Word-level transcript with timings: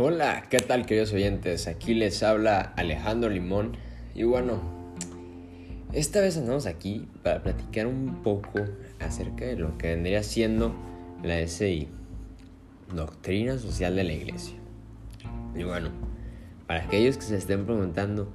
Hola, 0.00 0.44
¿qué 0.48 0.58
tal 0.58 0.86
queridos 0.86 1.12
oyentes? 1.12 1.66
Aquí 1.66 1.92
les 1.92 2.22
habla 2.22 2.72
Alejandro 2.76 3.30
Limón 3.30 3.72
y 4.14 4.22
bueno, 4.22 4.60
esta 5.92 6.20
vez 6.20 6.36
andamos 6.36 6.66
aquí 6.66 7.08
para 7.24 7.42
platicar 7.42 7.88
un 7.88 8.22
poco 8.22 8.60
acerca 9.00 9.44
de 9.44 9.56
lo 9.56 9.76
que 9.76 9.88
vendría 9.88 10.22
siendo 10.22 10.72
la 11.24 11.44
SI, 11.44 11.88
Doctrina 12.94 13.58
Social 13.58 13.96
de 13.96 14.04
la 14.04 14.12
Iglesia. 14.12 14.54
Y 15.56 15.64
bueno, 15.64 15.90
para 16.68 16.84
aquellos 16.84 17.16
que 17.16 17.24
se 17.24 17.36
estén 17.36 17.66
preguntando, 17.66 18.32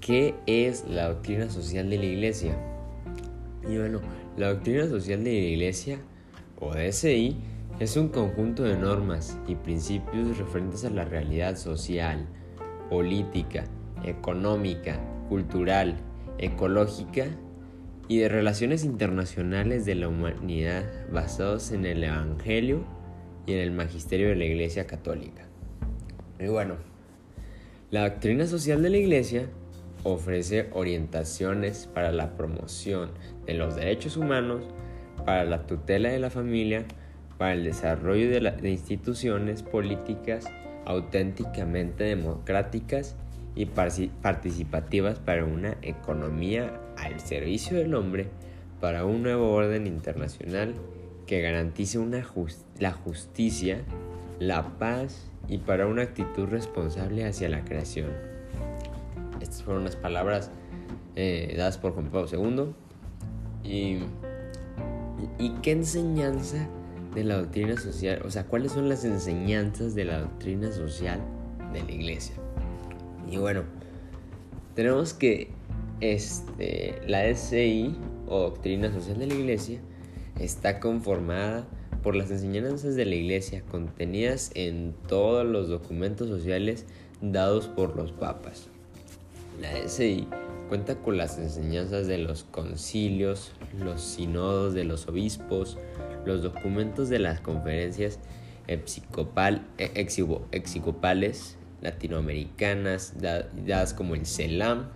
¿qué 0.00 0.36
es 0.46 0.84
la 0.88 1.08
Doctrina 1.08 1.50
Social 1.50 1.90
de 1.90 1.98
la 1.98 2.04
Iglesia? 2.04 2.56
Y 3.68 3.78
bueno, 3.78 4.00
la 4.36 4.50
Doctrina 4.50 4.86
Social 4.86 5.24
de 5.24 5.32
la 5.32 5.38
Iglesia, 5.38 5.98
o 6.60 6.72
DSI, 6.72 7.36
es 7.80 7.96
un 7.96 8.08
conjunto 8.08 8.62
de 8.62 8.76
normas 8.76 9.36
y 9.48 9.56
principios 9.56 10.38
referentes 10.38 10.84
a 10.84 10.90
la 10.90 11.04
realidad 11.04 11.56
social, 11.56 12.26
política, 12.88 13.64
económica, 14.04 15.00
cultural, 15.28 15.96
ecológica 16.38 17.26
y 18.06 18.18
de 18.18 18.28
relaciones 18.28 18.84
internacionales 18.84 19.84
de 19.86 19.96
la 19.96 20.08
humanidad 20.08 20.84
basados 21.10 21.72
en 21.72 21.84
el 21.84 22.04
Evangelio 22.04 22.84
y 23.46 23.54
en 23.54 23.58
el 23.58 23.72
magisterio 23.72 24.28
de 24.28 24.36
la 24.36 24.44
Iglesia 24.44 24.86
Católica. 24.86 25.48
Y 26.38 26.46
bueno, 26.46 26.76
la 27.90 28.08
doctrina 28.08 28.46
social 28.46 28.82
de 28.82 28.90
la 28.90 28.98
Iglesia 28.98 29.48
ofrece 30.04 30.68
orientaciones 30.72 31.88
para 31.92 32.12
la 32.12 32.36
promoción 32.36 33.10
de 33.46 33.54
los 33.54 33.74
derechos 33.74 34.16
humanos, 34.16 34.62
para 35.24 35.44
la 35.44 35.66
tutela 35.66 36.10
de 36.10 36.18
la 36.18 36.30
familia, 36.30 36.84
para 37.38 37.54
el 37.54 37.64
desarrollo 37.64 38.30
de, 38.30 38.70
instituciones 38.70 39.62
políticas 39.62 40.46
auténticamente 40.86 42.04
democráticas 42.04 43.16
y 43.54 43.66
participativas 43.66 45.18
para 45.18 45.44
una 45.44 45.76
economía 45.82 46.80
al 46.96 47.20
servicio 47.20 47.78
del 47.78 47.94
hombre, 47.94 48.28
para 48.80 49.04
un 49.04 49.22
nuevo 49.22 49.52
orden 49.52 49.86
internacional 49.86 50.74
que 51.26 51.40
garantice 51.40 51.98
una 51.98 52.26
la 52.78 52.92
justicia, 52.92 53.82
la 54.38 54.78
paz 54.78 55.30
y 55.48 55.58
para 55.58 55.86
una 55.86 56.02
actitud 56.02 56.48
responsable 56.48 57.24
hacia 57.24 57.48
la 57.48 57.64
creación. 57.64 58.10
Estas 59.40 59.62
fueron 59.62 59.84
las 59.84 59.96
palabras 59.96 60.50
eh, 61.16 61.54
dadas 61.56 61.78
por 61.78 61.92
Juan 61.92 62.10
Pablo 62.10 62.28
II. 62.32 62.74
Y, 63.62 64.00
¿Y 65.38 65.50
qué 65.62 65.72
enseñanza 65.72 66.68
de 67.14 67.24
la 67.24 67.36
doctrina 67.36 67.76
social, 67.78 68.22
o 68.24 68.30
sea, 68.30 68.46
cuáles 68.46 68.72
son 68.72 68.88
las 68.88 69.04
enseñanzas 69.04 69.94
de 69.94 70.04
la 70.04 70.20
doctrina 70.20 70.72
social 70.72 71.20
de 71.72 71.82
la 71.82 71.92
iglesia. 71.92 72.34
Y 73.30 73.36
bueno, 73.36 73.62
tenemos 74.74 75.14
que 75.14 75.50
este, 76.00 77.00
la 77.06 77.32
SI 77.34 77.96
o 78.26 78.40
doctrina 78.40 78.92
social 78.92 79.18
de 79.18 79.26
la 79.26 79.34
iglesia 79.34 79.80
está 80.38 80.80
conformada 80.80 81.66
por 82.02 82.16
las 82.16 82.30
enseñanzas 82.30 82.96
de 82.96 83.04
la 83.06 83.14
iglesia 83.14 83.62
contenidas 83.70 84.50
en 84.54 84.94
todos 85.08 85.46
los 85.46 85.68
documentos 85.68 86.28
sociales 86.28 86.84
dados 87.22 87.68
por 87.68 87.96
los 87.96 88.12
papas. 88.12 88.68
La 89.60 89.88
SI 89.88 90.26
cuenta 90.74 90.96
con 90.96 91.16
las 91.16 91.38
enseñanzas 91.38 92.08
de 92.08 92.18
los 92.18 92.42
concilios, 92.42 93.52
los 93.78 94.00
sinodos 94.00 94.74
de 94.74 94.82
los 94.82 95.06
obispos, 95.06 95.78
los 96.26 96.42
documentos 96.42 97.08
de 97.08 97.20
las 97.20 97.40
conferencias 97.40 98.18
episcopal, 98.66 99.64
e, 99.78 99.92
exicopales 99.94 101.56
latinoamericanas 101.80 103.14
dadas 103.20 103.94
como 103.94 104.16
el 104.16 104.26
CELAM, 104.26 104.88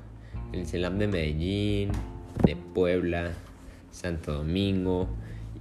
el 0.52 0.66
CELAM 0.66 0.98
de 0.98 1.06
Medellín, 1.06 1.92
de 2.44 2.56
Puebla, 2.56 3.30
Santo 3.92 4.32
Domingo, 4.32 5.08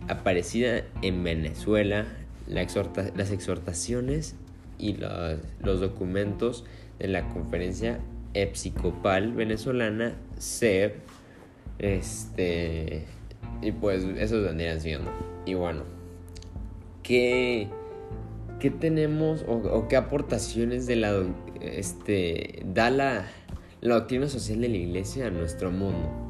aparecida 0.08 0.82
en 1.04 1.24
Venezuela, 1.24 2.08
las 2.48 3.30
exhortaciones 3.30 4.36
y 4.80 4.96
los, 4.96 5.80
documentos 5.80 6.66
de 6.98 7.08
la 7.08 7.30
conferencia 7.30 8.00
episcopal 8.42 9.34
venezolana 9.34 10.16
CEP, 10.40 10.96
este, 11.80 13.06
y 13.62 13.72
pues 13.72 14.04
eso 14.04 14.42
vendrían 14.42 14.80
siendo. 14.80 15.12
Y 15.46 15.56
bueno, 15.56 15.84
¿qué, 17.04 17.68
qué 18.60 18.70
tenemos 18.70 19.44
o, 19.48 19.88
qué 19.88 19.96
aportaciones 19.96 20.86
de 20.86 20.96
la, 20.98 21.24
este, 21.62 22.64
da 22.74 22.90
la, 22.90 23.26
la 23.82 23.96
doctrina 23.96 24.28
social 24.28 24.62
de 24.62 24.70
la 24.70 24.78
iglesia 24.78 25.28
a 25.28 25.30
nuestro 25.32 25.72
mundo? 25.72 26.28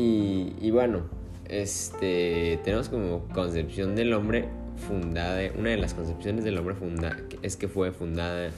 Y, 0.00 0.70
bueno, 0.70 1.02
este, 1.48 2.60
tenemos 2.62 2.88
como 2.88 3.26
concepción 3.34 3.96
del 3.96 4.12
hombre 4.12 4.48
fundada, 4.76 5.40
una 5.58 5.70
de 5.70 5.76
las 5.76 5.92
concepciones 5.92 6.44
del 6.44 6.56
hombre 6.56 6.76
fundada 6.76 7.16
es 7.42 7.56
que 7.56 7.66
fue 7.66 7.90
fundada 7.90 8.50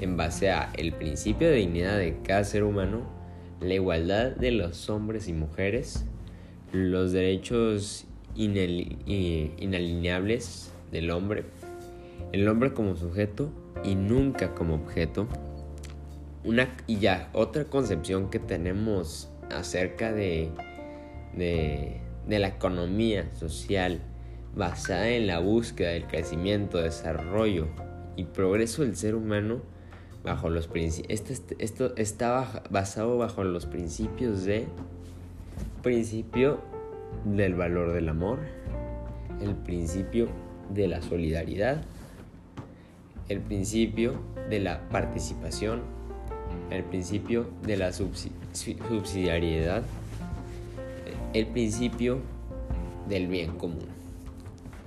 en 0.00 0.16
base 0.16 0.50
a 0.50 0.70
el 0.76 0.92
principio 0.92 1.48
de 1.48 1.56
dignidad 1.56 1.98
de 1.98 2.16
cada 2.22 2.44
ser 2.44 2.62
humano, 2.64 3.02
la 3.60 3.74
igualdad 3.74 4.36
de 4.36 4.52
los 4.52 4.88
hombres 4.88 5.28
y 5.28 5.32
mujeres, 5.32 6.04
los 6.72 7.12
derechos 7.12 8.06
inalineables 8.34 10.72
del 10.92 11.10
hombre, 11.10 11.44
el 12.32 12.48
hombre 12.48 12.72
como 12.72 12.96
sujeto 12.96 13.50
y 13.84 13.94
nunca 13.94 14.54
como 14.54 14.74
objeto. 14.74 15.28
Una, 16.44 16.74
y 16.86 16.98
ya, 16.98 17.30
otra 17.32 17.64
concepción 17.64 18.30
que 18.30 18.38
tenemos 18.38 19.28
acerca 19.50 20.12
de, 20.12 20.50
de, 21.36 22.00
de 22.26 22.38
la 22.38 22.48
economía 22.48 23.28
social 23.34 24.00
basada 24.54 25.08
en 25.08 25.26
la 25.26 25.40
búsqueda 25.40 25.90
del 25.90 26.06
crecimiento, 26.06 26.78
desarrollo 26.78 27.66
y 28.16 28.24
progreso 28.24 28.82
del 28.82 28.96
ser 28.96 29.14
humano 29.14 29.60
bajo 30.28 30.50
los 30.50 30.68
principios. 30.68 31.20
Esto, 31.20 31.54
esto 31.58 31.96
está 31.96 32.62
basado 32.70 33.18
bajo 33.18 33.44
los 33.44 33.66
principios 33.66 34.44
de 34.44 34.66
principio 35.82 36.60
del 37.24 37.54
valor 37.54 37.92
del 37.92 38.08
amor, 38.08 38.38
el 39.40 39.54
principio 39.54 40.28
de 40.70 40.86
la 40.88 41.00
solidaridad, 41.02 41.82
el 43.28 43.40
principio 43.40 44.20
de 44.50 44.60
la 44.60 44.88
participación, 44.90 45.82
el 46.70 46.84
principio 46.84 47.48
de 47.62 47.76
la 47.76 47.92
subsidiariedad, 47.92 49.82
el 51.32 51.46
principio 51.46 52.18
del 53.08 53.28
bien 53.28 53.56
común. 53.56 53.86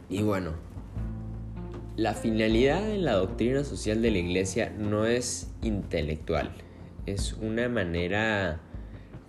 Y 0.09 0.21
bueno, 0.21 0.51
la 2.01 2.15
finalidad 2.15 2.81
de 2.81 2.97
la 2.97 3.13
doctrina 3.13 3.63
social 3.63 4.01
de 4.01 4.09
la 4.09 4.17
iglesia 4.17 4.73
no 4.75 5.05
es 5.05 5.51
intelectual, 5.61 6.51
es 7.05 7.33
una 7.33 7.69
manera 7.69 8.59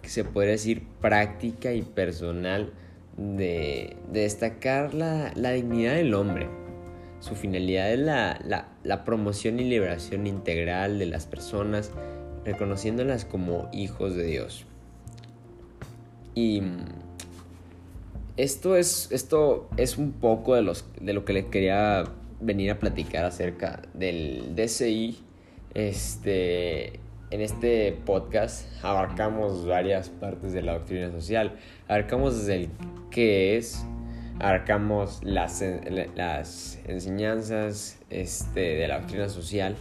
que 0.00 0.08
se 0.08 0.24
puede 0.24 0.52
decir 0.52 0.82
práctica 1.02 1.74
y 1.74 1.82
personal 1.82 2.72
de, 3.18 3.98
destacar 4.10 4.94
la, 4.94 5.34
dignidad 5.34 5.96
del 5.96 6.14
hombre. 6.14 6.48
Su 7.20 7.34
finalidad 7.34 7.92
es 7.92 7.98
la, 7.98 9.04
promoción 9.04 9.60
y 9.60 9.64
liberación 9.64 10.26
integral 10.26 10.98
de 10.98 11.04
las 11.04 11.26
personas, 11.26 11.90
reconociéndolas 12.46 13.26
como 13.26 13.68
hijos 13.74 14.16
de 14.16 14.24
Dios. 14.24 14.64
Y 16.34 16.62
esto 18.38 18.76
es, 18.76 19.12
esto 19.12 19.68
es 19.76 19.98
un 19.98 20.12
poco 20.12 20.54
de, 20.54 20.62
los, 20.62 20.86
de 20.98 21.12
lo 21.12 21.26
que 21.26 21.34
le 21.34 21.48
quería 21.48 22.06
venir 22.42 22.72
a 22.72 22.78
platicar 22.78 23.24
acerca 23.24 23.82
del 23.94 24.54
DCI. 24.54 25.18
Este, 25.74 27.00
en 27.30 27.40
este 27.40 27.92
podcast 28.04 28.66
abarcamos 28.84 29.66
varias 29.66 30.10
partes 30.10 30.52
de 30.52 30.62
la 30.62 30.74
doctrina 30.74 31.10
social. 31.10 31.56
Abarcamos 31.88 32.38
desde 32.38 32.56
el 32.56 32.68
qué 33.10 33.56
es, 33.56 33.86
abarcamos 34.38 35.20
las, 35.22 35.64
las 36.14 36.78
enseñanzas 36.86 37.98
este, 38.10 38.60
de 38.60 38.88
la 38.88 38.98
doctrina 38.98 39.28
social 39.28 39.76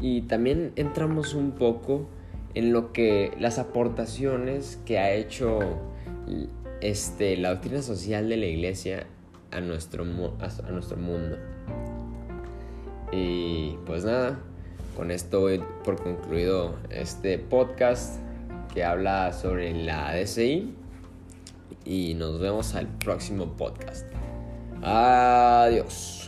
y 0.00 0.22
también 0.22 0.72
entramos 0.76 1.34
un 1.34 1.52
poco 1.52 2.08
en 2.54 2.72
lo 2.72 2.92
que 2.92 3.32
las 3.38 3.58
aportaciones 3.58 4.80
que 4.86 4.98
ha 4.98 5.12
hecho 5.12 5.60
este, 6.80 7.36
la 7.36 7.50
doctrina 7.50 7.82
social 7.82 8.28
de 8.28 8.36
la 8.36 8.46
iglesia 8.46 9.06
a 9.50 9.60
nuestro, 9.60 10.04
a 10.04 10.70
nuestro 10.70 10.96
mundo. 10.96 11.36
Y 13.12 13.76
pues 13.86 14.04
nada, 14.04 14.38
con 14.96 15.10
esto 15.10 15.40
voy 15.40 15.62
por 15.84 16.02
concluido 16.02 16.74
este 16.90 17.38
podcast 17.38 18.20
que 18.72 18.84
habla 18.84 19.32
sobre 19.32 19.72
la 19.74 20.14
DCI 20.14 20.74
y 21.84 22.14
nos 22.14 22.40
vemos 22.40 22.74
al 22.74 22.88
próximo 22.88 23.56
podcast. 23.56 24.06
Adiós. 24.82 26.25